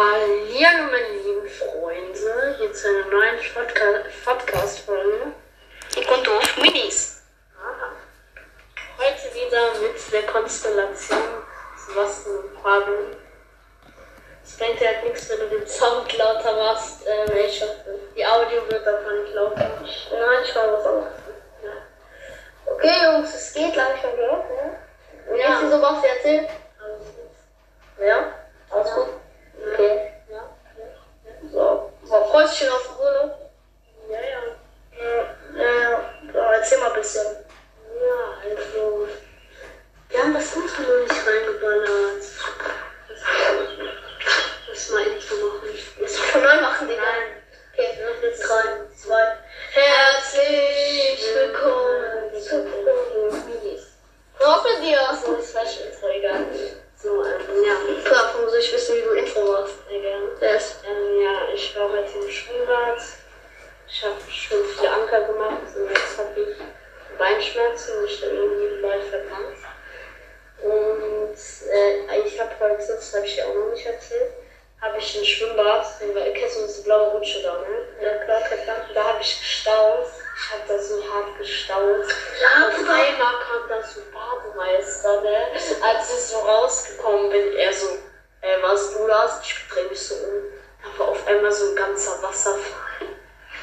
[0.00, 0.26] Hallo
[0.90, 5.24] meine lieben Freunde, hier zu einer neuen Podca- Podcast-Folge.
[5.94, 7.22] Und doof Minis.
[8.96, 11.18] Heute wieder mit der Konstellation
[11.76, 13.14] Sebastian und.
[14.42, 17.06] Es bringt ja halt nichts, wenn du den Sound lauter machst.
[17.06, 19.70] Ähm, ich hoffe, die Audio wird davon nicht lauter.
[19.82, 21.12] Nein, ich war was anderes.
[21.62, 22.72] Ja.
[22.72, 24.28] Okay, Jungs, es geht langsam, gell?
[24.30, 25.30] Ja.
[25.30, 25.60] Und Ja.
[25.60, 25.62] jetzt,
[26.04, 26.48] du erzählen?
[26.82, 28.06] Alles gut.
[28.06, 28.32] Ja?
[28.70, 29.19] Alles gut?
[29.72, 30.12] Okay.
[30.30, 30.56] Ja.
[31.52, 31.90] So.
[32.04, 33.50] so freust du dich auf Urlaub?
[34.08, 34.40] Ja, ja.
[35.56, 36.10] Ja.
[36.34, 37.26] Ja, erzähl mal ein bisschen.
[37.26, 39.08] Ja, also.
[40.08, 42.22] Wir haben das Intro noch nicht reingeballert.
[89.50, 90.42] Ich dreh mich so um.
[90.82, 93.08] Da war auf einmal so ein ganzer Wasserfall.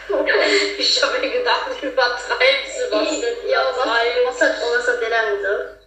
[0.77, 3.49] Ich habe mir gedacht, ich übertreibst du was denn?
[3.49, 5.79] Ja, was, was, hat, was hat der dann gesagt?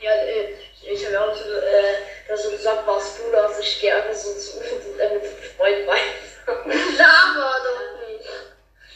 [0.00, 1.94] Ja, äh, ich habe auch so, äh,
[2.28, 3.58] da so gesagt, warst du das?
[3.60, 6.04] Ich gehe einfach so zu mit, äh, mit dem Freund weiter.
[6.46, 8.28] Laber doch nicht.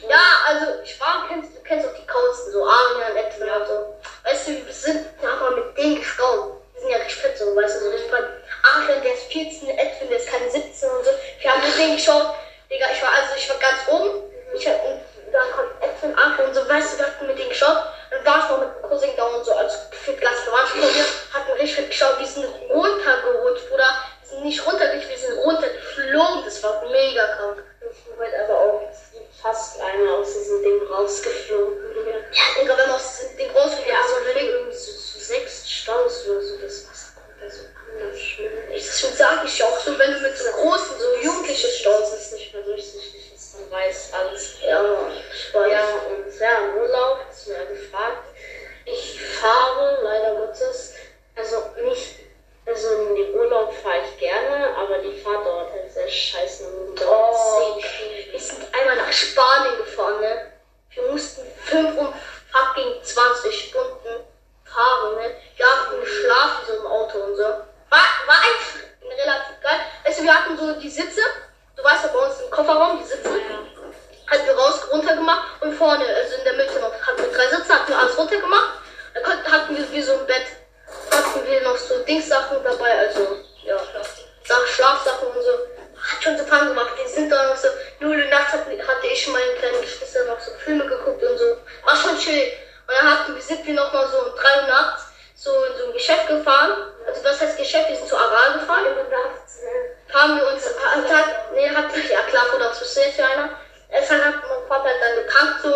[0.06, 3.94] Ja, also ich war, kennst, du kennst auch die Kauzten, so Arian, Edwin und so.
[4.24, 6.60] Weißt du, wir sind mal mit denen gestaut.
[6.78, 8.24] Sind ja richtig fett, so, weißt du, so richtig fett.
[8.62, 11.10] Arian, der ist 14, Edwin, der ist keine 17 und so.
[11.40, 12.34] Wir haben mit denen geschaut.
[12.70, 14.22] Digga, ich war, also ich war ganz oben.
[14.54, 15.00] Ich hab, und
[15.32, 17.78] dann kommt Edwin, Arian und so, weißt du, wir hatten mit denen geschaut.
[18.10, 21.04] Dann war ich noch mit Cousin da und so, also gefühlt ganz verwandt von mir,
[21.34, 22.18] hatten richtig fett geschaut.
[22.18, 23.90] Wir sind runtergerutscht, Bruder.
[24.22, 26.44] Wir sind nicht runtergerutscht, wir sind runtergeflogen.
[26.44, 27.64] Das war mega krank.
[27.80, 28.82] Ich heute aber auch
[29.40, 31.76] fast einer aus diesem Ding rausgeflogen.
[32.06, 33.22] Ja, Digga, wenn man aus
[33.86, 37.48] Ja, aber wenn du irgendwie so zu sechs staust oder so, das Wasser kommt da
[37.48, 38.52] so anders schlimm.
[38.72, 42.12] Ich, das sage ich auch so, wenn du mit so großen, so Jugendlichen Stolz
[75.02, 77.74] wir raus, runter gemacht und vorne, also in der Mitte noch, hatten wir drei Sitze,
[77.74, 78.74] hatten wir alles runter gemacht.
[79.14, 80.46] Dann konnten, hatten wir wie so ein Bett,
[81.10, 83.76] hatten wir noch so Dingssachen dabei, also, ja,
[84.44, 85.50] Sach Schlafsachen und so.
[86.00, 86.88] Hat schon so Fun gemacht.
[86.96, 87.68] Wir sind da noch so,
[88.00, 91.58] 0 Uhr nachts hatte, ich und meine kleinen Geschwister noch so Filme geguckt und so.
[91.84, 92.52] War schon chill.
[92.86, 95.02] Und dann hatten wir, sind wir noch mal so um 3 Uhr nachts
[95.34, 96.88] so in so ein Geschäft gefahren.
[97.06, 97.90] Also was heißt Geschäft?
[97.90, 98.86] Wir sind zu Aral gefahren.
[100.14, 103.50] Haben wir uns am Tag, nee, hat, ja klar, oder ist für einer?
[103.90, 105.74] Es hat mein Vater dann getankt so.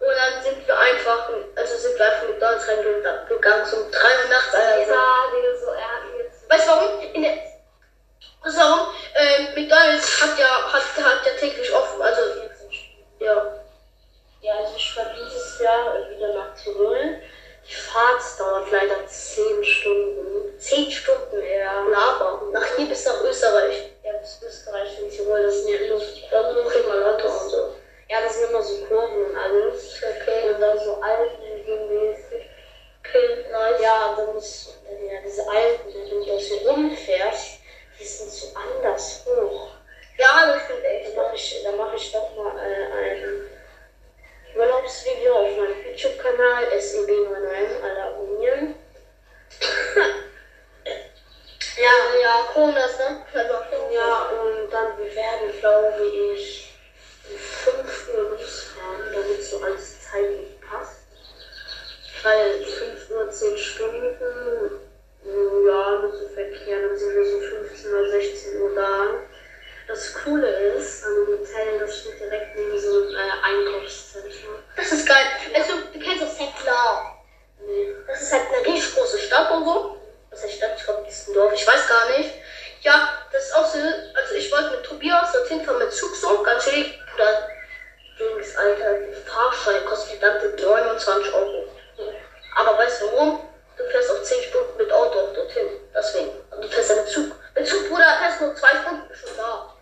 [0.00, 3.98] Und dann sind wir einfach, also sind wir einfach mit McDonalds reingegangen, so um 3
[3.98, 4.54] Uhr nachts.
[4.54, 6.50] Also, Digga, so, jetzt.
[6.50, 7.00] Weißt du warum?
[7.00, 7.32] In der,
[8.44, 8.94] weißt du warum?
[9.16, 12.20] Ähm, McDonalds hat ja, hat, hat ja täglich offen, also,
[13.18, 13.54] ja.
[14.40, 17.20] Ja, also ich fahre dieses Jahr wieder nach Tirol.
[17.68, 20.58] Die Fahrt dauert leider 10 Stunden.
[20.58, 21.82] 10 Stunden, ja.
[21.82, 22.42] Laber.
[22.52, 23.90] Nach hier bis nach Österreich.
[24.04, 26.00] Ja, bis Österreich und Tirol, das sind ja nur,
[26.30, 27.74] Da kriegt man Auto und so.
[28.08, 30.02] ja, das sind immer so Kurven und alles.
[30.02, 30.50] Okay.
[30.50, 32.48] Und dann so Alpen-mäßig.
[33.00, 33.80] Okay, nice.
[33.80, 37.58] Ja, dann muss, ja, diese Alpen, wenn du da so rumfährst,
[37.98, 39.68] die sind so anders hoch.
[40.18, 41.16] Ja, das stimmt echt.
[41.16, 43.46] Da mache ich, da mach ich doch mal äh, ein
[44.56, 48.74] Urlaubsvideo auf meinem YouTube-Kanal SEB99, alle abonnieren.
[51.80, 53.24] Ja, ja, Kronas, ne?
[53.92, 56.02] Ja, und dann wir werden, glaube
[56.34, 56.74] ich,
[57.30, 61.02] um 5 Uhr losfahren, damit so alles zeitlich passt.
[62.24, 64.80] Weil 5 Uhr 10 Stunden,
[65.24, 69.06] ja, nur so Verkehr, dann sind wir so 15 oder 16 Uhr da.
[69.86, 74.56] Das Coole ist, an dem Hotel, das steht direkt neben so einem äh, Einkaufszentrum.
[74.76, 75.26] Das ist geil.
[75.54, 77.16] Also, du kennst doch Settler.
[77.64, 77.94] Nee.
[78.06, 79.97] Das ist halt eine riesig große Stadt und so.
[80.38, 80.70] Was heißt Stadt?
[80.76, 81.52] Ich glaube, das ist ein Dorf.
[81.52, 82.30] Ich weiß gar nicht.
[82.82, 83.78] Ja, das ist auch so.
[84.14, 86.94] Also ich wollte mit Tobias dorthin fahren mit Zug so, ganz schön.
[87.16, 87.48] Oder
[88.16, 91.64] Dings, Alter, die Fahrschein kostet verdammte 29 Euro.
[92.54, 93.48] Aber weißt du warum?
[93.76, 95.66] Du fährst auf 10 Stunden mit Auto auch dorthin.
[95.92, 96.30] Deswegen.
[96.52, 97.34] Und du fährst ja mit Zug.
[97.56, 99.74] Mit Zug, Bruder, fährst nur 2 Stunden schon da.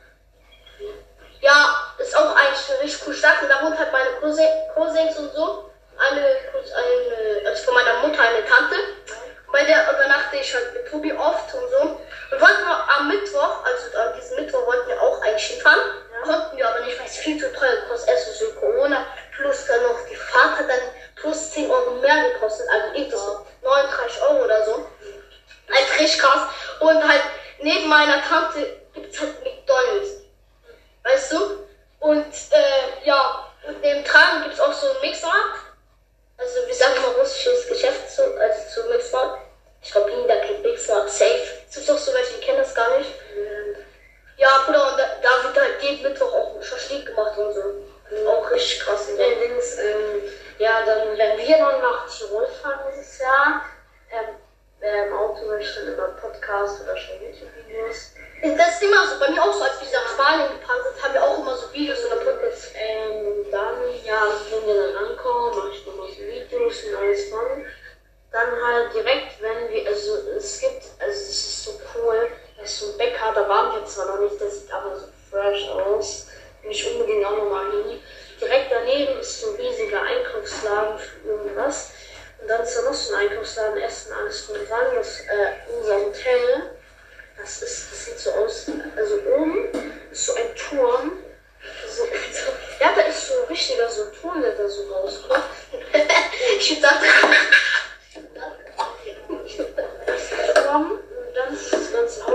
[1.43, 3.43] Ja, ist auch eigentlich eine richtig coole Stadt.
[3.43, 5.71] Und da wohnt halt meine Cousin, Cousins und so.
[5.99, 7.51] Eine, eine,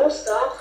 [0.03, 0.60] das ganze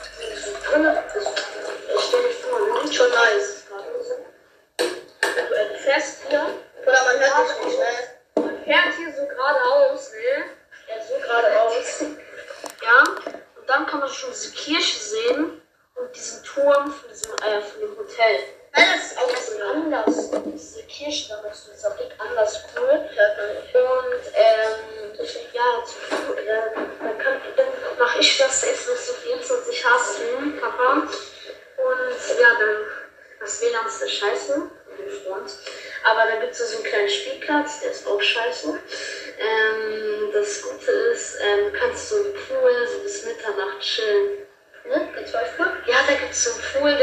[44.90, 45.00] Ne?
[45.14, 45.66] Ganz Beispiel.
[45.86, 46.96] Ja, da gibt es so einen Pool,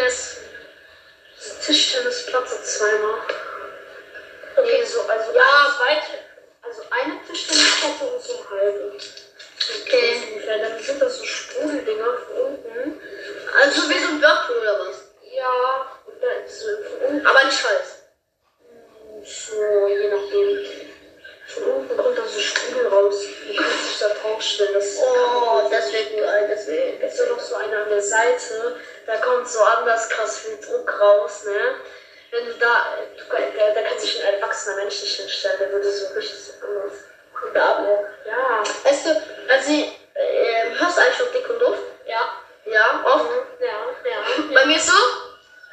[1.37, 3.21] so Tischtennisplatz so zweimal.
[4.61, 6.03] Nee, so, also Ja, weit,
[6.63, 8.91] also eine Tischtennisplatte und so eine halbe.
[9.81, 10.21] Okay.
[10.27, 10.57] Ungefähr.
[10.57, 12.99] Dann sind das so Sprudeldinger von unten.
[13.57, 15.03] Also wie so ein Whirlpool oder was?
[15.33, 17.25] Ja, und so von unten.
[17.25, 18.03] Aber nicht heiß.
[19.23, 20.86] So, je nachdem.
[21.57, 23.15] Von unten kommt da so Sprudel raus.
[23.47, 24.73] Du kannst dich da draufstellen.
[24.73, 26.99] Das Oh, das wird geil, das wird.
[26.99, 28.75] gibt so noch so eine an der Seite,
[29.05, 31.75] da kommt so anders krass viel Druck raus, ne?
[32.31, 32.85] Wenn du da,
[33.17, 36.93] du, da, da kann sich ein erwachsener Mensch nicht hinstellen, der würde so richtig anders.
[37.33, 38.05] Coole Abo.
[38.25, 38.63] Ja.
[38.83, 39.09] Weißt du,
[39.49, 39.71] also,
[40.15, 41.77] ähm, hörst du eigentlich noch dick und doof?
[42.05, 42.33] Ja.
[42.65, 43.29] Ja, oft.
[43.61, 43.67] Ja,
[44.09, 44.43] ja.
[44.53, 44.93] Bei mir ist so,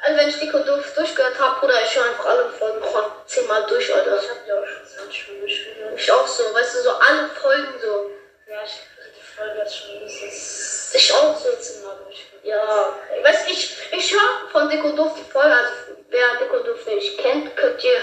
[0.01, 3.25] also wenn ich dick und doof durchgehört habe, Bruder, ich höre einfach alle Folgen noch
[3.25, 4.17] zehnmal durch, Alter.
[4.21, 5.93] Ich hab ja auch schon 20 Stunden durchgehört.
[5.99, 8.11] Ich auch so, weißt du, so alle Folgen so.
[8.47, 8.71] Ja, ich
[9.15, 11.49] die Folge jetzt schon mindestens Ich auch so.
[11.49, 12.43] 14 Mal durchgehört.
[12.43, 12.93] Ja,
[13.23, 15.71] weißt du, ich, ich höre von Dick und Doof die Folge, also
[16.09, 18.01] wer Dick und Doof nicht kennt, könnt ihr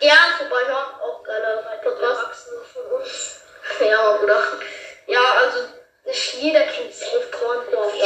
[0.00, 0.94] gern vorbeihören.
[1.00, 2.48] Auch geiler Podcast.
[2.72, 3.34] Von uns.
[3.80, 4.42] Ja, Bruder.
[5.06, 5.58] Ja, also
[6.04, 8.00] nicht jeder kennt Safe Corndorf, ne?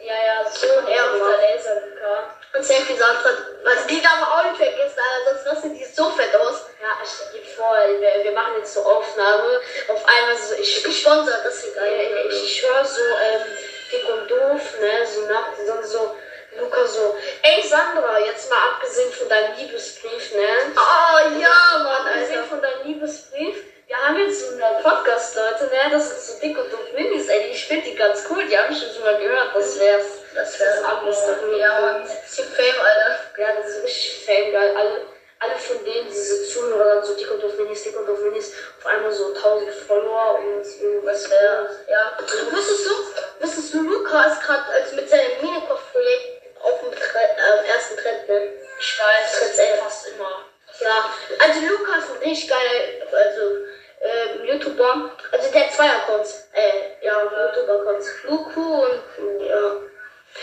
[0.00, 2.34] Ja, ja, so Und ein er Ehre war- der Laserluca.
[2.54, 5.84] Und Safe gesagt hat, also die darf man auch nicht vergessen, Alter, sonst sieht die
[5.86, 6.66] so fett aus.
[6.86, 9.60] Ja, ich dir vor, wir, wir machen jetzt so Aufnahme.
[9.88, 12.16] Auf einmal so, ich, ich, Gesponsert, das ist geil.
[12.28, 13.42] ich, ich, ich höre so ähm,
[13.90, 16.14] dick und doof, ne, so nach, dann so,
[16.56, 20.72] Luca so, ey Sandra, jetzt mal abgesehen von deinem Liebesbrief, ne?
[20.76, 22.48] Oh, ja, Mann, Abgesehen Alter.
[22.50, 23.56] von deinem Liebesbrief,
[23.88, 27.50] wir haben jetzt so eine Podcast-Leute, ne, das sind so dick und doof Minis, ey,
[27.50, 30.06] ich finde die ganz cool, die haben schon mal gehört, das wär's.
[30.36, 31.56] Das wäre alles dafür.
[31.56, 32.02] Ja, Mann.
[32.02, 33.18] Bisschen Fame, Alter.
[33.38, 34.74] Ja, das ist richtig fame, geil.
[34.76, 38.52] Alle, alle von denen, diese Zuhörer, so dick und doof Minis, dick und doof Minis,
[38.78, 40.64] auf einmal so 1000 Follower und
[41.04, 42.12] was wäre, ja.
[42.16, 47.68] Also wüsstest du, wüsstest du, Lukas gerade als mit seinem Minecraft-Projekt auf dem Tre äh,
[47.68, 48.52] ersten Trend, ne?
[48.78, 49.78] Ich weiß, Trend ey.
[49.78, 50.46] fast immer.
[50.80, 53.56] Ja, also Lukas ist ein richtig geiler, also,
[54.00, 59.66] äh, YouTuber, also der hat zwei Accounts, äh, ja, YouTuber-Accounts, Luku und, ja.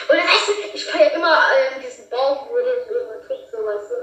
[0.10, 2.64] Und dann weißt du, ich feiere immer äh, diesen Baum, wo du
[3.52, 4.03] sowas, ne?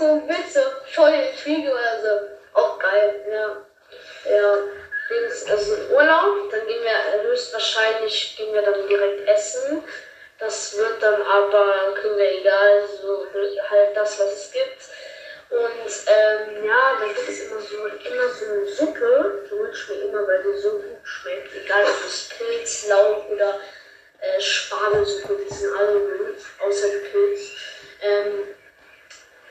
[0.00, 0.62] so Witze,
[0.94, 2.58] voll den Spiegel oder so.
[2.58, 3.66] Auch geil, ja.
[4.30, 4.54] Ja.
[5.10, 9.82] Dings, also Urlaub, dann gehen wir äh, höchstwahrscheinlich gehen wir dann direkt essen.
[10.38, 13.26] Das wird dann aber, kriegen wir egal, so
[13.70, 14.82] halt das, was es gibt.
[15.50, 19.98] Und ähm, ja, dann gibt es immer so, immer so eine Suppe, die wünsche ich
[19.98, 21.56] mir immer, weil die so gut schmeckt.
[21.56, 23.60] Egal ob es Pilz, Lauch oder
[24.20, 27.50] äh, Spargelsuppe, die sind alle gut, außer Pilz.
[28.00, 28.54] Ähm,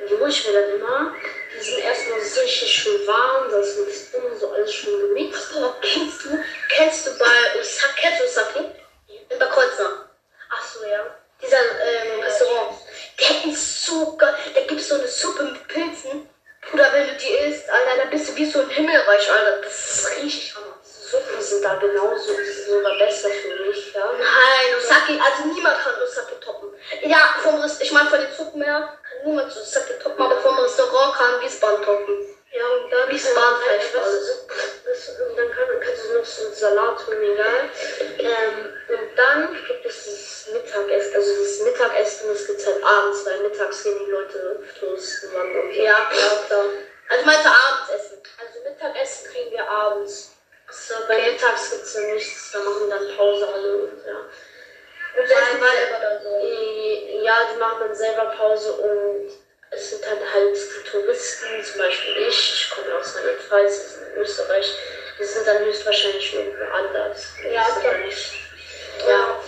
[0.08, 1.16] die hole ich mir dann immer.
[1.54, 5.52] Die sind erstmal so richtig schön warm, das ist immer so alles schön gemixt.
[5.56, 6.40] Oh, kennst du,
[6.70, 8.60] kennst du bei Usaki, kennst du?
[9.30, 10.06] In Bad Kreuznach.
[10.50, 11.16] Ach so, ja.
[11.42, 12.78] Dieser ähm, Restaurant.
[13.20, 14.36] Der ist so geil.
[14.54, 16.30] Da gibt es so eine Suppe mit Pilzen.
[16.70, 19.62] Bruder, wenn du die isst, Alter, dann bist du wie so ein Himmelreich, Alter.
[19.62, 20.78] Das ist richtig hammer.
[20.84, 24.06] Suppen sind da genauso, die sind sogar besser für mich, ja.
[24.06, 26.70] Nein, Usaki, also niemand kann Usaki toppen.
[27.02, 30.60] Ja, vom Rest, ich meine von den Suppen her, kann niemand Usaki toppen, aber vom
[30.60, 32.26] Restaurant kann Wiesbaden toppen.
[32.52, 33.58] Ja, und dann, Wiesbaden
[33.94, 35.20] was- alles.
[35.20, 37.70] und dann kann, kannst du noch so einen Salat tun, egal.
[38.18, 43.26] Ähm, und dann gibt es das Mittagessen, also das Mittagessen, das gibt es halt abends,
[43.26, 44.98] weil mittags gehen die Leute so.
[45.72, 46.66] Ja, klar, klar.
[47.10, 48.18] Also meinst du Abendessen?
[48.38, 50.32] Also Mittagessen kriegen wir abends.
[50.72, 54.26] So, bei mittags gibt es ja nichts, da machen dann Pause alle und ja.
[55.16, 56.40] Selber dann so.
[57.24, 59.30] Ja, die machen dann selber Pause und
[59.72, 64.02] es sind dann halt die Touristen, zum Beispiel ich, ich komme aus Rheinland-Pfalz, das ist
[64.02, 64.74] in Österreich,
[65.20, 67.28] die sind dann höchstwahrscheinlich irgendwo anders.
[67.52, 68.34] Ja, dann nicht.
[69.08, 69.40] Ja,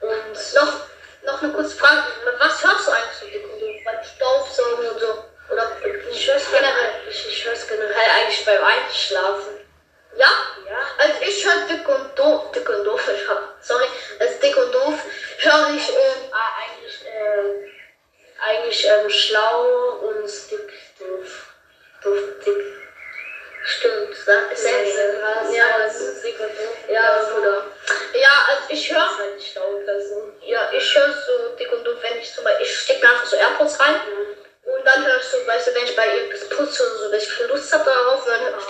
[0.00, 0.80] und Noch,
[1.22, 2.02] noch eine kurze Frage.
[2.38, 3.84] Was hörst du eigentlich so dick?
[3.84, 5.24] Beim Staubsaugen und so?
[5.50, 5.72] Oder
[6.10, 9.59] ich höre es generell, ich, ich generell eigentlich beim Einschlafen.
[10.16, 10.26] Ja?
[10.68, 10.78] Ja.
[10.98, 12.50] Also ich höre dick und doof.
[12.52, 13.86] Dick und doof, ich hab, sorry.
[14.18, 14.94] Also dick und doof
[15.38, 17.70] höre ich, ähm, Ah, eigentlich, äh,
[18.42, 19.62] eigentlich ähm, schlau
[20.02, 21.46] und dick, doof.
[22.02, 22.64] Doof, dick.
[23.64, 25.20] stimmt, sag- Sätze.
[25.20, 26.76] Ja, Ja, das ist dick und doof.
[26.88, 27.62] ja, Bruder.
[28.14, 30.34] Ja, also ich höre, halt die schlaue Person.
[30.42, 33.26] ja, ich höre so dick und doof, wenn ich zum Beispiel, ich stecke mir einfach
[33.26, 33.96] so AirPods rein.
[34.62, 37.18] Und dann höre ich so, weißt du, wenn ich bei irgendwas putze oder so, wenn
[37.18, 38.69] ich keine Lust habe darauf, dann stecke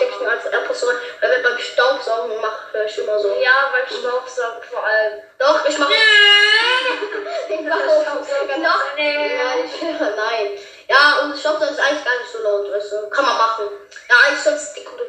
[3.11, 3.41] mache, ich immer so.
[3.41, 5.21] Ja, beim Staubsaugen vor allem.
[5.37, 5.91] Doch, ich mache.
[5.91, 7.69] Nein!
[7.69, 8.97] Doch, noch.
[8.97, 10.59] Nein, ich- nein.
[10.87, 13.09] Ja, und Staubsaugen ist eigentlich gar nicht so laut, weißt du.
[13.09, 13.69] Kann man machen.
[14.09, 15.05] Ja, eigentlich sonst die Kunde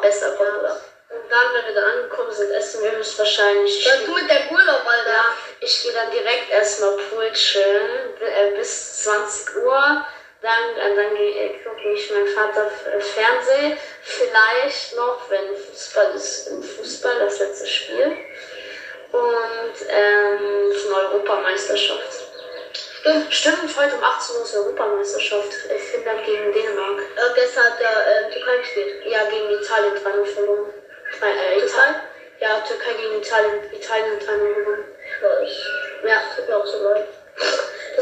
[0.00, 0.76] besser kommt, oder?
[1.10, 3.84] Und dann, wenn wir da angekommen sind, essen wir höchstwahrscheinlich.
[3.84, 5.10] Ja, du mit deinem Urlaub, Alter.
[5.10, 5.24] Ja,
[5.58, 10.04] ich gehe dann direkt erstmal Pool chillen äh, bis 20 Uhr.
[10.42, 13.76] Dann, äh, dann äh, gucke ich meinen Vater äh, Fernsehen.
[14.02, 18.16] Vielleicht noch, wenn Fußball ist, im Fußball das letzte Spiel.
[19.12, 22.24] Und ähm, von Europameisterschaft.
[23.00, 23.32] Stimmt.
[23.34, 25.52] Stimmt, heute um 18 Uhr ist Europameisterschaft.
[25.68, 27.00] Äh, Finnland gegen Dänemark.
[27.00, 27.90] Äh, gestern hat der
[28.28, 29.04] äh, Türkei gespielt.
[29.06, 30.72] Ja, gegen Italien 3-0 verloren.
[31.18, 31.66] Drei- Äh, Türkei?
[31.66, 31.94] Italien?
[32.40, 33.72] Ja, Türkei gegen Italien.
[33.72, 34.84] Italien 3-0 gewonnen.
[35.22, 35.64] Ja, ich,
[36.04, 37.06] ja, tut mir auch so leid.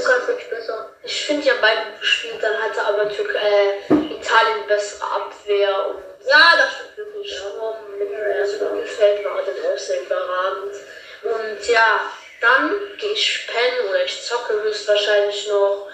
[0.08, 0.90] Kannst wirklich besser.
[1.02, 6.54] Ich finde ja beide gespielt, dann hatte aber Türk äh, Italien bessere Abwehr und Ja,
[6.56, 7.36] das stimmt wirklich.
[7.36, 10.74] Sturm mit also Mittelfeld war auch sehr überragend.
[11.22, 12.10] Und ja,
[12.40, 15.88] dann gehe ich pennen oder ich zocke höchstwahrscheinlich noch.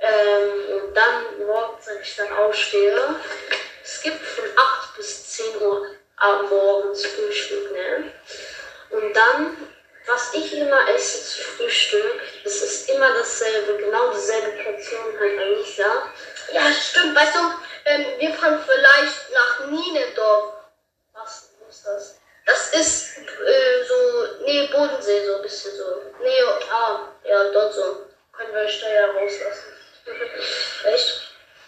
[0.00, 3.16] Ähm, und dann morgens, wenn ich dann aufstehe,
[3.82, 5.86] es gibt von 8 bis 10 Uhr
[6.50, 8.12] morgens Frühstück, ne?
[8.90, 9.56] Und dann,
[10.08, 15.76] was ich immer esse zu Frühstück, das ist immer dasselbe, genau dieselbe Portion halt eigentlich,
[15.76, 16.12] ja.
[16.52, 17.14] Ja, stimmt.
[17.14, 17.40] Weißt du,
[17.84, 20.54] ähm, wir fahren vielleicht nach Nienendorf.
[21.12, 22.14] Was ist das?
[22.46, 26.02] Das ist äh, so Nähe Bodensee, so ein bisschen so.
[26.20, 28.06] Nähe, ah, ja, dort so.
[28.32, 29.74] Können wir Steuer rauslassen?
[30.84, 31.22] Echt?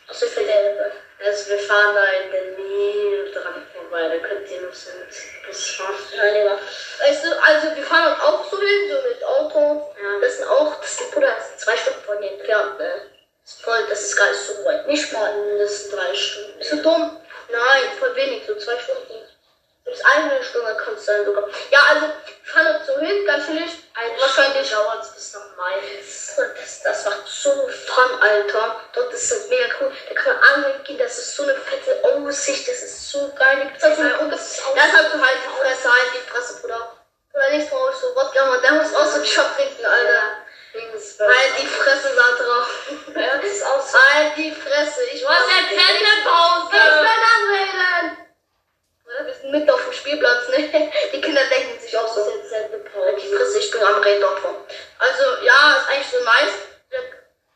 [0.09, 0.93] Finde der
[1.25, 5.09] Also wir fahren da in der Nähe dran vorbei, da könnt ihr noch so mit
[5.47, 5.95] Bus fahren.
[6.17, 6.59] Ja.
[7.07, 9.95] Weißt du, also wir fahren auch so hin, so mit Auto.
[10.03, 10.21] Ja.
[10.21, 12.93] Das sind auch, das sind, Bruder, das sind zwei Stunden von hier entfernt, ne?
[13.43, 14.87] Das ist voll, das ist gar nicht so weit.
[14.87, 15.37] Nicht mal.
[15.37, 16.59] Mindestens drei Stunden.
[16.59, 17.21] Bist du dumm?
[17.51, 19.30] Nein, voll wenig, so zwei Stunden.
[19.85, 21.49] Bis eine Stunde kann es sein sogar.
[21.71, 22.07] Ja, also,
[22.87, 23.71] so hin, ganz chillig.
[23.95, 26.37] Eine Wahrscheinlich dauert es bis nach Mainz.
[26.37, 28.81] Das, das macht so Fun, Alter.
[28.93, 29.93] Dort ist es mega cool.
[30.09, 30.99] Da kann man angeln gehen.
[30.99, 32.69] Das ist so eine fette Aussicht.
[32.69, 33.59] Das ist so geil.
[33.59, 36.61] Da gibt's halt Ja, und das das ist auch halt die Fresse, halt die Fresse,
[36.61, 36.97] Bruder.
[37.33, 38.63] Oder nicht traurig, so Wodka, man.
[38.63, 40.23] Der muss auch so einen Shot trinken, Alter.
[40.73, 42.67] Links, Halt die Fresse, Sandra.
[43.21, 43.99] Ja, das ist auch so.
[43.99, 45.03] Halt die Fresse.
[45.13, 46.69] Ich Was erzählt in der Pause?
[46.71, 48.00] Ich will anreden.
[49.51, 50.71] Oder, mitten auf dem Spielplatz, ne?
[51.13, 52.31] Die Kinder denken sich auch Das so.
[52.31, 53.29] die.
[53.29, 54.57] Fresse, ich bin am davon.
[54.99, 56.55] Also, ja, ist eigentlich so nice.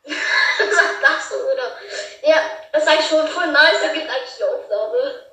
[0.57, 1.77] Was sagst du, oder?
[2.21, 2.35] Ja,
[2.71, 3.81] das ist eigentlich schon voll nice.
[3.81, 5.25] Da gibt eigentlich die Aufgabe.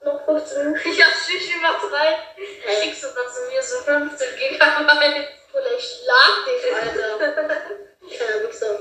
[0.00, 0.92] Noch 15 Minuten.
[0.92, 2.14] Ja, Shishi macht rein.
[2.64, 2.94] Hey.
[2.94, 3.08] so
[3.78, 5.28] 15 Gigabyte.
[5.50, 7.18] Vielleicht lag dich, Alter.
[8.18, 8.78] Keine Wichser.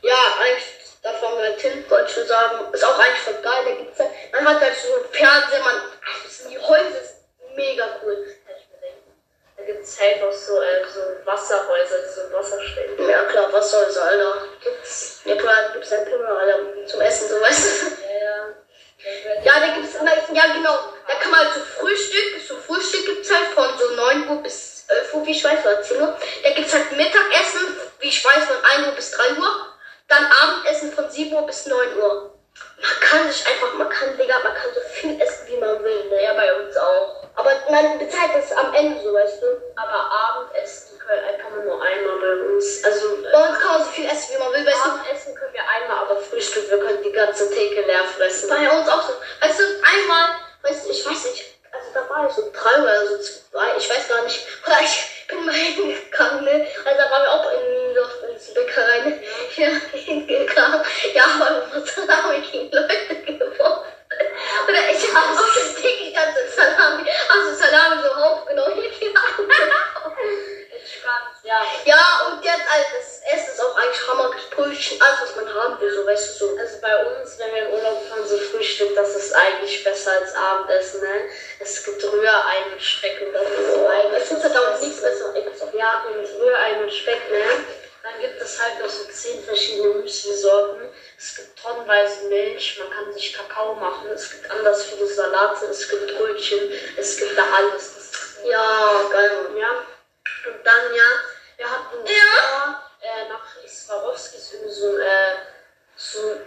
[0.00, 0.77] Ja, eigentlich,
[1.12, 3.64] davon wollte ich schon sagen, ist auch eigentlich voll geil.
[3.64, 5.74] Da gibt's halt, man hat halt so Fernseher, man,
[6.04, 7.16] ach, das sind die Häuser, ist
[7.54, 8.26] mega cool.
[9.56, 13.08] Da gibt es halt noch so, äh, so Wasserhäuser, so im Wasser stehen.
[13.08, 14.46] Ja, klar, was soll's, Alter.
[14.62, 17.86] Gibt's, ja klar, gibt's ein Pimmel, Alter, zum Essen, so weißt du.
[18.04, 18.54] Ja, ja.
[19.44, 23.48] Ja, da gibt's, ja genau, da kann man halt so Frühstück, so Frühstück gibt's halt
[23.48, 26.18] von so 9 Uhr bis 11 Uhr, wie ich weiß, oder 10 Uhr.
[26.42, 29.77] Da gibt's halt Mittagessen, wie ich weiß, von 1 Uhr bis 3 Uhr.
[30.08, 32.32] Dann Abendessen von 7 Uhr bis 9 Uhr.
[32.80, 36.08] Man kann sich einfach, man kann, Digga, man kann so viel essen, wie man will,
[36.08, 36.22] ne?
[36.22, 37.22] Ja, bei uns auch.
[37.36, 39.46] Aber man bezahlt das am Ende so, weißt du.
[39.76, 42.82] Aber Abendessen können, kann man nur einmal bei uns.
[42.84, 44.90] Also, äh, Bei uns kann man so viel essen, wie man will, weißt du.
[44.90, 48.48] Abendessen können wir einmal, aber Frühstück, wir können die ganze Theke leer fressen.
[48.48, 49.12] Bei uns auch so.
[49.40, 50.30] Weißt du, einmal,
[50.62, 53.90] weißt du, ich weiß nicht, also da war ich so drei oder so zwei, ich
[53.90, 54.40] weiß gar nicht.
[54.66, 56.66] Oder ich bin mal hingegangen, ne?
[56.84, 57.94] Also da waren wir auch in in
[58.54, 59.20] der Bäckerei, ne?
[59.56, 59.68] Ja,
[61.18, 61.18] hingegangen.
[61.18, 62.47] Ja, aber unsere Salami gegen Leute
[93.80, 97.92] machen, es gibt anders viele Salate, es gibt Brötchen, es gibt da alles.
[98.44, 99.56] Ja, geil, Mann.
[99.56, 99.70] ja.
[100.46, 101.04] Und dann, ja,
[101.56, 102.84] wir hatten Ja.
[103.00, 105.34] äh, nach Swarovskis irgendwie so, ein, äh,
[105.96, 106.40] so,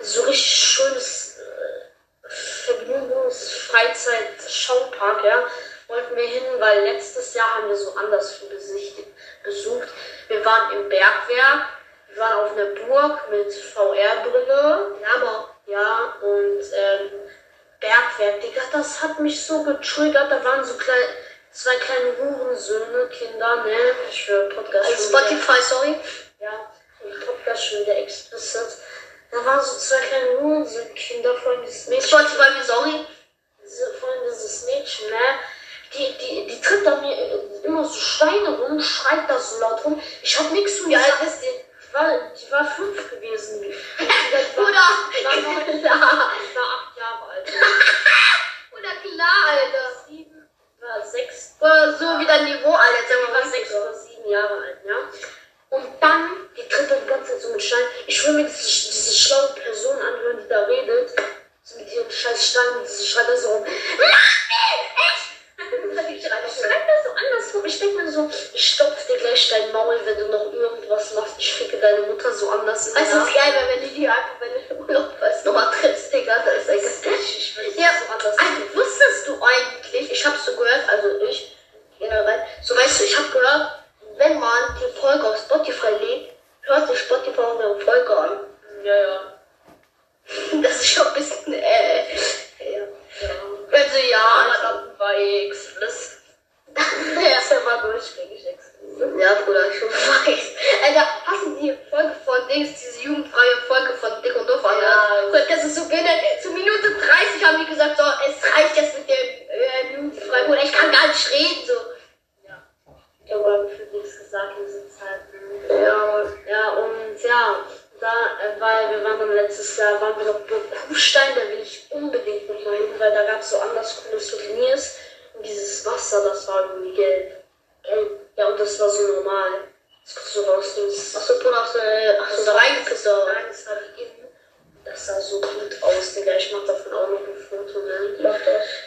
[0.00, 1.80] so richtig schönes äh,
[2.28, 5.46] Vergnügungs-Freizeit-Schaupark, ja.
[5.88, 9.08] Wollten wir hin, weil letztes Jahr haben wir so anderswo besichtigt,
[9.42, 9.88] besucht.
[10.28, 11.66] Wir waren im Bergwerk,
[12.08, 14.96] wir waren auf einer Burg mit VR-Brille.
[15.02, 17.10] Ja, aber Ja, und ähm,
[17.80, 20.30] Bergwerk, Digga, das hat mich so getriggert.
[20.30, 21.08] Da waren so klein,
[21.52, 23.76] zwei kleine Hurensöhne, Kinder, ne?
[24.10, 26.00] Ich höre Podcast also schon wieder- Spotify, sorry.
[26.40, 26.72] Ja,
[27.04, 28.78] im Podcast schon wieder explicit.
[29.30, 32.08] Da waren so zwei kleine Hurensöhne-Kinder, vor allem dieses Mädchen.
[32.08, 33.06] Spotify, mir sorry.
[33.64, 35.16] Diese, vor allem dieses Mädchen, ne?
[35.94, 39.84] Die, die, die tritt an mir äh, immer so Steine rum, schreit da so laut
[39.84, 40.00] rum.
[40.22, 41.64] Ich hab nichts zu Wie alt ist die?
[41.92, 43.62] War, die war fünf gewesen.
[43.62, 44.63] Die, die, die, Bruder,
[45.34, 45.93] Oh my god.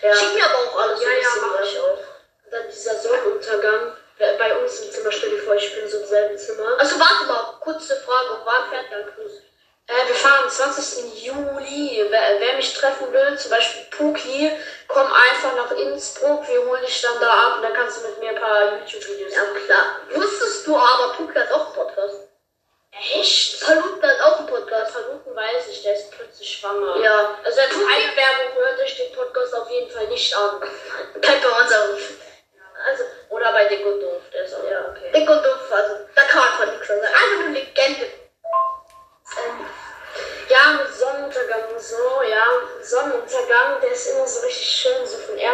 [0.08, 0.16] Ja.
[0.16, 1.66] Schick mir aber auch alles Ja, ja, mach ne?
[1.66, 1.98] ich auch.
[2.46, 3.94] Und dann dieser Sonnenuntergang.
[4.40, 6.76] Bei uns im Zimmer, stell dir vor, ich bin so im selben Zimmer.
[6.80, 9.44] Also warte mal, kurze Frage, wann fährt der Cruise?
[9.86, 11.24] Äh, wir fahren am 20.
[11.24, 12.04] Juli.
[12.10, 14.52] Wer, wer mich treffen will, zum Beispiel Puki,
[14.88, 16.48] komm einfach nach Innsbruck.
[16.48, 19.07] Wir holen dich dann da ab und dann kannst du mit mir ein paar YouTube-Videos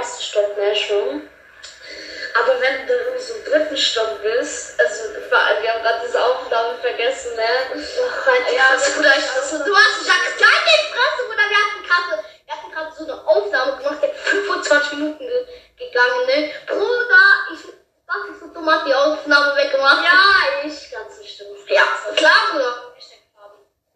[0.04, 1.30] ersten Stock, ne, schon.
[2.36, 6.78] Aber wenn du irgendwie so im dritten Stock bist, also wir haben gerade diese Aufnahme
[6.80, 7.44] vergessen, ne?
[7.72, 11.84] Ach, ja, das Bruder, ich, das, du hast klein in die Fresse, Bruder, wir hatten
[11.88, 15.46] gerade, wir hatten gerade so eine Aufnahme gemacht, die hat 25 Minuten ge
[15.78, 16.52] gegangen, ne?
[16.68, 17.62] Bruder, ich
[18.08, 20.04] dachte, so dumm hat die Aufnahme weggemacht.
[20.04, 21.70] Ja, ich ganz bestimmt.
[21.70, 21.84] Ja,
[22.16, 22.94] klar, Bruder.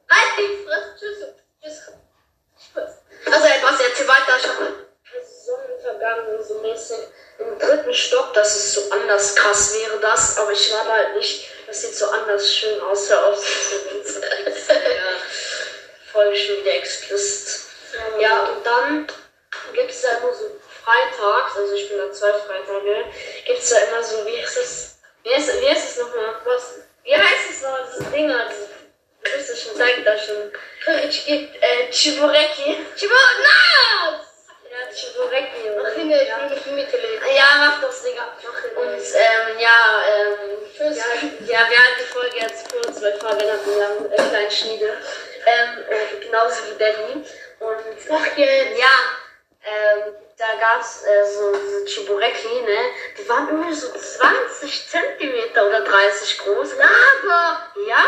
[0.09, 1.25] Halt die Fresse, tschüss.
[1.59, 2.93] Tschüss.
[3.25, 4.86] Also, ey, was, erzähl weiter, ich hab...
[5.17, 6.97] Also Sonnenuntergang so mäßig
[7.39, 11.15] im dritten Stock, das ist so anders krass wäre das, aber ich war da halt
[11.15, 13.37] nicht, das sieht so anders schön aus, hör auf,
[14.69, 14.75] ja,
[16.11, 17.61] voll schon wieder explicit.
[18.19, 19.07] Ja, und dann
[19.73, 20.51] gibt es da immer so
[20.83, 23.05] freitags, also ich bin da zwei Freitage,
[23.45, 26.75] gibt es da immer so, wie heißt es, wie heißt, wie heißt es nochmal, was,
[27.03, 28.67] wie heißt es noch, diese Dinger, diese,
[29.23, 30.51] du bist ja schon, zeig da schon,
[31.09, 32.77] Ich äh, Chiboreki.
[32.95, 34.26] Chibo, na!
[34.97, 35.69] Chiboreki.
[35.79, 36.99] Ach, Himmel, ich will mit dem Mittel.
[37.35, 38.33] Ja, mach das, Digga.
[38.75, 39.77] Und ähm, ja,
[40.09, 40.97] ähm, Tschüss.
[40.97, 41.03] ja,
[41.45, 44.97] ja, wir halten die Folge jetzt kurz, weil Fabian hat einen langen, äh, kleinen Schniede.
[45.45, 45.85] Ähm,
[46.21, 47.25] genauso wie Danny.
[47.59, 47.77] Und
[48.11, 48.79] Ach, jetzt.
[48.79, 48.93] ja,
[49.67, 52.77] ähm, da gab's äh, so, so Chibureki, ne?
[53.17, 56.73] Die waren irgendwie so 20 Zentimeter oder 30 groß.
[56.73, 58.05] Aber, Ja!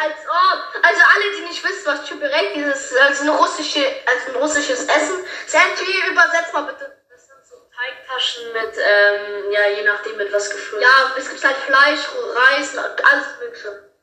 [0.00, 0.84] als ob.
[0.84, 5.24] Also alle, die nicht wissen, was Chupereki ist, also, eine russische, also ein russisches Essen.
[5.46, 6.96] Santi, übersetz mal bitte.
[7.10, 10.82] Das sind so Teigtaschen mit, ähm, ja, je nachdem mit was gefüllt.
[10.82, 12.00] Ja, es gibt halt Fleisch,
[12.34, 13.93] Reis, alles mögliche.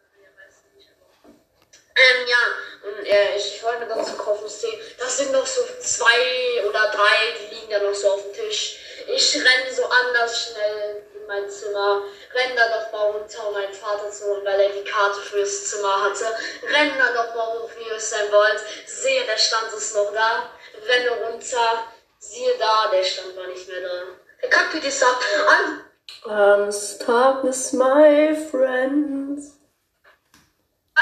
[1.95, 4.79] Ähm, ja, und äh, ich wollte mir dazu kaufen Tee.
[4.97, 8.77] Das sind noch so zwei oder drei, die liegen da noch so auf dem Tisch.
[9.07, 13.73] Ich renne so anders schnell in mein Zimmer, renne dann noch mal runter, um meinen
[13.73, 16.25] Vater zu holen, weil er die Karte fürs Zimmer hatte.
[16.63, 18.59] Renne dann noch mal hoch, wie ihr es sein wollt.
[18.85, 20.51] Sehe, der Stand ist noch da.
[20.87, 21.87] Renne runter,
[22.19, 24.03] siehe da, der Stand war nicht mehr da.
[24.41, 25.07] Der kackt wie die Sau.
[25.07, 25.81] Also,
[26.25, 29.60] I'm stuck with my friends.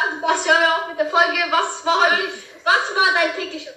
[0.02, 1.38] Also, was hören wir auf mit der Folge?
[1.52, 2.30] Was war heute,
[2.64, 3.72] was war dein täglicher,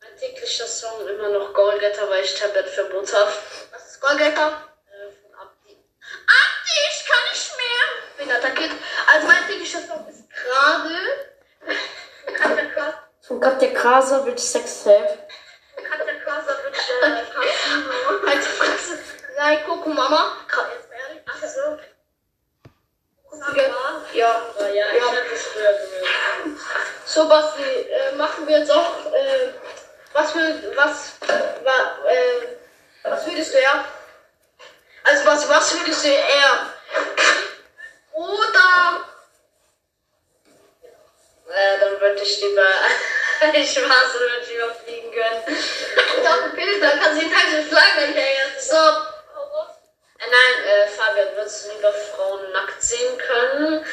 [0.00, 3.32] Mein täglicher Song immer noch Goalgetter, weil ich Tablet-Verbot habe.
[3.72, 4.48] was ist Goldgetter?
[4.86, 5.72] Äh, von Abdi.
[5.72, 8.26] Andi, ich kann nicht mehr.
[8.26, 8.72] Bin attackiert.
[9.12, 10.98] Also mein täglicher Song ist gerade.
[12.34, 13.08] Katja.
[13.22, 15.18] Von Katja Krasowitsch Sextape.
[15.76, 18.26] Katja Krasowitsch, äh, Casino.
[18.26, 18.98] Halt die Fresse.
[19.36, 20.36] Nein, guck, Mama.
[20.48, 21.22] Gerade jetzt mal ehrlich.
[21.26, 21.78] Ach so.
[24.14, 24.42] Ja.
[24.54, 25.06] Aber ja, ich Ja.
[25.06, 26.58] hab das früher gehört.
[27.22, 29.52] So, Basti, äh, machen wir jetzt auch, äh,
[30.12, 32.48] was für, was, wa, äh,
[33.04, 33.84] was würdest du eher?
[35.04, 36.66] Also, Basti, was würdest du eher?
[38.12, 39.06] Oder,
[41.48, 42.62] Äh, dann würde ich lieber.
[43.52, 45.62] ich weiß, dann würde ich lieber fliegen können.
[46.24, 48.46] dann bitte, dann kannst du den Tag so Flagge hinterher.
[48.58, 48.76] So,
[50.18, 53.84] Äh, nein, äh, Fabian, würdest du lieber Frauen nackt sehen können?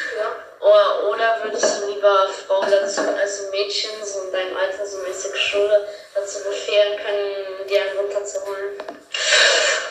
[2.00, 7.68] Lieber Frauen dazu, also Mädchen, so in deinem Alter, so mäßig Schule, dazu befehlen können,
[7.70, 8.78] die einen runterzuholen?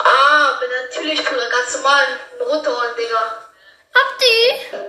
[0.03, 2.05] Ah, bin natürlich Bruder, ganz normal,
[2.41, 3.45] runterholen, Digga.
[3.95, 4.89] Habt ihr?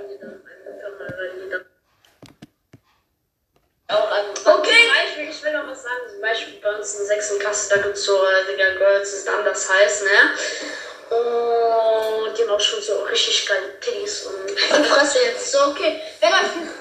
[3.90, 4.26] Auch an.
[4.46, 4.92] Okay.
[4.94, 6.02] Beispiel, ich will noch was sagen.
[6.10, 7.40] Zum Beispiel bei uns in der 6.
[7.40, 11.18] Klasse, da gibt es so, äh, Digga, Girls ist anders heiß, ne?
[11.18, 14.48] Und die haben auch schon so richtig geile Titties und.
[14.48, 15.52] Die Fresse jetzt.
[15.52, 16.00] So, okay.
[16.20, 16.79] Wenn euch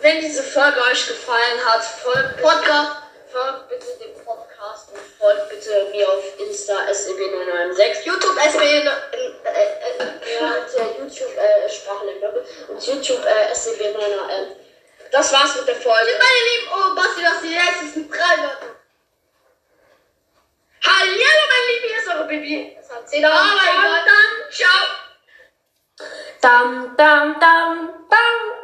[0.00, 2.92] Wenn diese Folge euch gefallen hat, folgt Podcast,
[3.30, 8.04] folgt bitte dem Podcast und folgt bitte mir auf Insta E SEB996.
[8.04, 8.88] YouTube, SB, äh, äh,
[9.44, 14.56] äh, äh, YouTube äh, Sprachenlernblog und YouTube äh, SEB996.
[15.12, 16.10] Das war's mit der Folge.
[16.18, 18.72] meine Lieben, oh, Basti, das die letzten drei Wörter.
[20.84, 22.76] Hallo, mein Lieben, hier ist eure Baby.
[22.76, 23.30] Das hat Zehner.
[23.30, 24.04] Aber egal.
[24.04, 25.02] dann, ciao.
[26.40, 28.61] Dam, dam, dam, dam.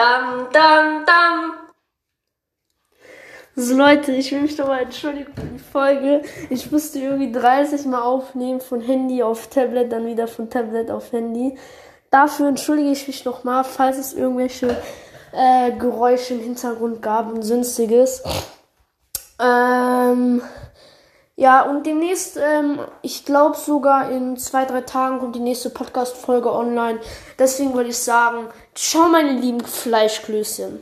[0.00, 1.52] Dam, dam, dam.
[3.54, 6.22] So Leute, ich will mich nochmal entschuldigen für die Folge.
[6.48, 11.12] Ich musste irgendwie 30 Mal aufnehmen, von Handy auf Tablet, dann wieder von Tablet auf
[11.12, 11.58] Handy.
[12.10, 14.74] Dafür entschuldige ich mich nochmal, falls es irgendwelche
[15.32, 18.22] äh, Geräusche im Hintergrund gab und sonstiges.
[19.38, 20.40] Ähm,
[21.40, 26.52] ja, und demnächst, ähm, ich glaube sogar in zwei, drei Tagen kommt die nächste Podcast-Folge
[26.52, 27.00] online.
[27.38, 30.78] Deswegen würde ich sagen, ciao meine lieben Fleischklößchen.